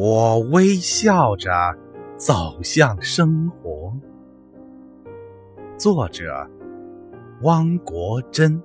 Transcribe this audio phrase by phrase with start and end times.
[0.00, 1.50] 我微笑着
[2.16, 3.92] 走向生活。
[5.76, 6.48] 作者：
[7.42, 8.62] 汪国真。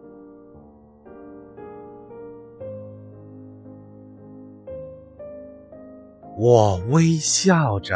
[6.38, 7.96] 我微笑着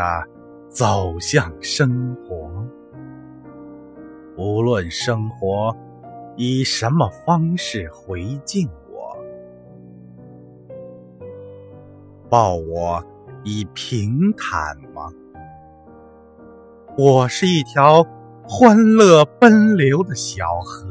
[0.68, 2.50] 走向生活，
[4.36, 5.78] 无论生活
[6.36, 9.16] 以什么方式回敬我，
[12.32, 13.06] 抱我。
[13.50, 15.10] 以平坦吗？
[16.98, 18.06] 我是一条
[18.44, 20.86] 欢乐奔流的小河，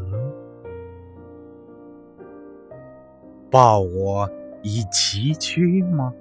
[3.50, 4.26] 抱我
[4.62, 6.14] 以崎岖吗？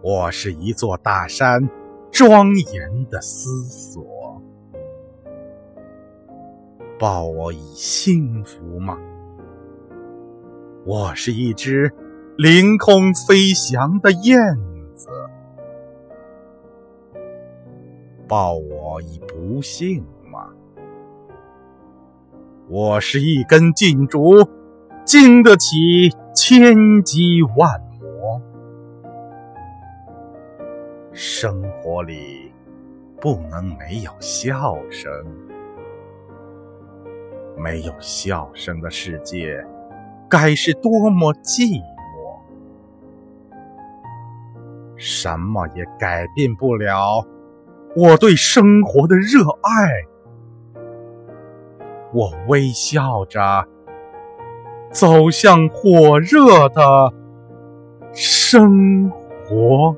[0.00, 1.68] 我是一座大山，
[2.10, 4.40] 庄严的思索，
[6.98, 8.96] 抱我以幸福吗？
[10.86, 11.92] 我是一只。
[12.36, 14.36] 凌空飞翔的燕
[14.96, 15.06] 子，
[18.26, 20.48] 抱我以不幸吗？
[22.68, 24.48] 我是一根劲竹，
[25.04, 28.42] 经得起千击万磨。
[31.12, 32.50] 生活里
[33.20, 35.08] 不能没有笑声，
[37.56, 39.64] 没有笑声的世界，
[40.28, 41.80] 该是多么寂。
[44.96, 47.26] 什么也改变不了
[47.96, 50.14] 我对生活的热爱。
[52.12, 53.66] 我微笑着
[54.90, 57.12] 走向火热的
[58.12, 59.96] 生活。